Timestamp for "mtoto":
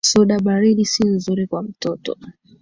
1.63-2.15